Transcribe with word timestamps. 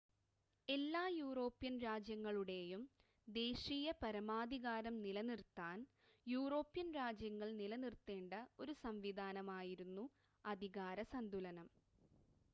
എല്ലാ 0.67 1.01
യൂറോപ്യൻ 1.13 1.73
രാജ്യങ്ങളുടെയും 1.81 2.81
ദേശീയ 3.27 3.91
പരമാധികാരം 4.01 4.95
നിലനിർത്താൻ 5.03 5.77
യൂറോപ്യൻ 6.27 6.87
രാജ്യങ്ങൾ 6.95 7.51
നിലനിർത്തേണ്ട 7.59 8.33
ഒരു 8.59 8.75
സംവിധാനമായിരുന്നു 8.83 10.05
അധികാര 10.45 11.03
സന്തുലനം 11.13 11.69